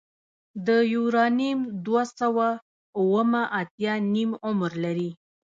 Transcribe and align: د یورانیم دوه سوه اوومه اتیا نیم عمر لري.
د 0.67 0.69
یورانیم 0.93 1.59
دوه 1.85 2.03
سوه 2.19 2.47
اوومه 2.99 3.41
اتیا 3.59 3.93
نیم 4.13 4.31
عمر 4.47 4.71
لري. 4.83 5.09